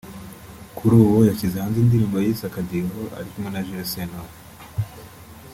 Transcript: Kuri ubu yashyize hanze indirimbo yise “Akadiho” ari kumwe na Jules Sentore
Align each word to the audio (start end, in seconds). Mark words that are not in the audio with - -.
Kuri 0.75 0.93
ubu 1.03 1.17
yashyize 1.29 1.55
hanze 1.61 1.77
indirimbo 1.81 2.15
yise 2.17 2.43
“Akadiho” 2.47 2.97
ari 3.17 3.27
kumwe 3.31 3.49
na 3.51 3.63
Jules 3.65 3.89
Sentore 3.93 4.33